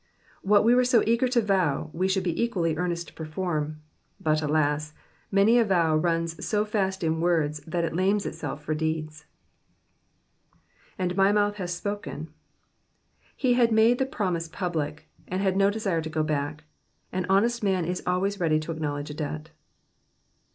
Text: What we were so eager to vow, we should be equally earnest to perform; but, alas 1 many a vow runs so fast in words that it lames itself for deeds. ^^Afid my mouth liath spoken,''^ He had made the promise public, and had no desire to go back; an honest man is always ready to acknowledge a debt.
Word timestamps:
What 0.41 0.63
we 0.65 0.73
were 0.73 0.83
so 0.83 1.03
eager 1.05 1.27
to 1.27 1.41
vow, 1.43 1.91
we 1.93 2.07
should 2.07 2.23
be 2.23 2.43
equally 2.43 2.75
earnest 2.75 3.09
to 3.09 3.13
perform; 3.13 3.83
but, 4.19 4.41
alas 4.41 4.93
1 5.29 5.35
many 5.35 5.59
a 5.59 5.63
vow 5.63 5.95
runs 5.95 6.43
so 6.43 6.65
fast 6.65 7.03
in 7.03 7.21
words 7.21 7.61
that 7.67 7.83
it 7.85 7.93
lames 7.95 8.25
itself 8.25 8.63
for 8.63 8.73
deeds. 8.73 9.25
^^Afid 10.99 11.15
my 11.15 11.31
mouth 11.31 11.57
liath 11.57 11.69
spoken,''^ 11.69 12.29
He 13.37 13.53
had 13.53 13.71
made 13.71 13.99
the 13.99 14.07
promise 14.07 14.47
public, 14.47 15.07
and 15.27 15.39
had 15.39 15.55
no 15.55 15.69
desire 15.69 16.01
to 16.01 16.09
go 16.09 16.23
back; 16.23 16.63
an 17.11 17.27
honest 17.29 17.61
man 17.63 17.85
is 17.85 18.01
always 18.07 18.39
ready 18.39 18.59
to 18.59 18.71
acknowledge 18.71 19.11
a 19.11 19.13
debt. 19.13 19.51